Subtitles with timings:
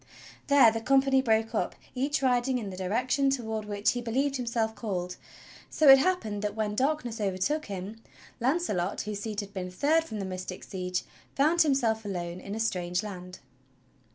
[0.47, 4.73] There the company broke up, each riding in the direction toward which he believed himself
[4.73, 5.15] called;
[5.69, 8.01] so it happened that, when darkness overtook him,
[8.39, 11.03] Launcelot, whose seat had been third from the mystic Siege,
[11.35, 13.41] found himself alone in a strange land.